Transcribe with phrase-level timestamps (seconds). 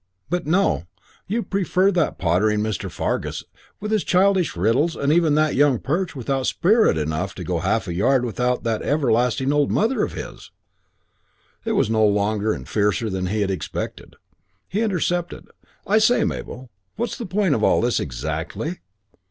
[0.31, 0.87] But, no.
[1.27, 2.89] You prefer that pottering Mr.
[2.89, 3.43] Fargus
[3.79, 7.87] with his childish riddles and even that young Perch without spirit enough to go half
[7.87, 10.49] a yard without that everlasting old mother of his"
[11.65, 14.15] It was longer and fiercer than he had expected.
[14.67, 15.45] He intercepted.
[15.85, 18.79] "I say, Mabel, what's the point of all this, exactly?"